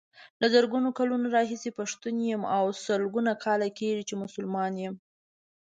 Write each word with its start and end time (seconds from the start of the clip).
له 0.41 0.47
زرګونو 0.53 0.89
کلونو 0.99 1.27
راهيسې 1.35 1.69
پښتون 1.79 2.15
يم 2.33 2.41
او 2.57 2.63
سلګونو 2.85 3.31
کاله 3.43 3.67
کيږي 3.79 4.03
چې 4.09 4.15
مسلمان 4.23 4.73
يم. 4.85 4.95